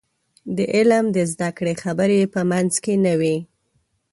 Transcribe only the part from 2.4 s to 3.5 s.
منځ کې نه وي.